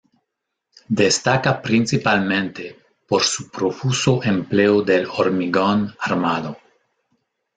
[1.03, 2.75] Destaca principalmente
[3.07, 6.57] por su profuso empleo del hormigón armado.